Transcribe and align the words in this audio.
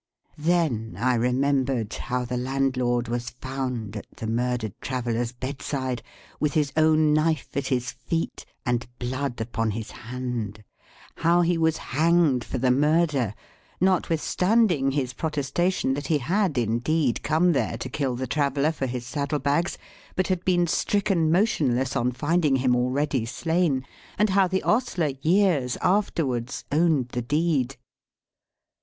Then 0.39 0.95
I 0.97 1.13
remembered 1.13 1.93
how 1.93 2.25
the 2.25 2.35
landlord 2.35 3.07
was 3.07 3.29
found 3.29 3.95
at 3.95 4.07
the 4.17 4.25
murdered 4.25 4.73
traveller's 4.81 5.31
bedside, 5.31 6.01
with 6.39 6.53
his 6.55 6.73
own 6.75 7.13
knife 7.13 7.55
at 7.55 7.67
his 7.67 7.91
feet, 7.91 8.43
and 8.65 8.87
blood 8.97 9.39
upon 9.39 9.69
his 9.69 9.91
hand; 9.91 10.63
how 11.17 11.41
he 11.41 11.55
was 11.55 11.77
hanged 11.77 12.43
for 12.43 12.57
the 12.57 12.71
murder, 12.71 13.35
notwithstanding 13.79 14.89
his 14.89 15.13
protestation 15.13 15.93
that 15.93 16.07
he 16.07 16.17
had 16.17 16.57
indeed 16.57 17.21
come 17.21 17.51
there 17.51 17.77
to 17.77 17.87
kill 17.87 18.15
the 18.15 18.25
traveller 18.25 18.71
for 18.71 18.87
his 18.87 19.05
saddle 19.05 19.37
bags, 19.37 19.77
but 20.15 20.29
had 20.29 20.43
been 20.43 20.65
stricken 20.65 21.31
motionless 21.31 21.95
on 21.95 22.11
finding 22.11 22.55
him 22.55 22.75
already 22.75 23.23
slain; 23.23 23.85
and 24.17 24.31
how 24.31 24.47
the 24.47 24.63
ostler, 24.63 25.11
years 25.21 25.77
afterwards, 25.79 26.65
owned 26.71 27.09
the 27.09 27.21
deed. 27.21 27.75